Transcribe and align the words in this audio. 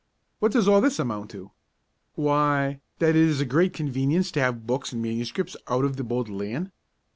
What 0.39 0.51
does 0.53 0.67
all 0.67 0.81
this 0.81 0.97
amount 0.97 1.29
to? 1.29 1.51
Why, 2.15 2.79
that 2.97 3.09
it 3.09 3.15
is 3.17 3.39
a 3.39 3.45
great 3.45 3.71
convenience 3.71 4.31
to 4.31 4.39
have 4.39 4.65
books 4.65 4.91
and 4.91 4.99
MSS. 5.03 5.55
out 5.67 5.85
of 5.85 5.95
the 5.97 6.03
Bodleian. 6.03 6.71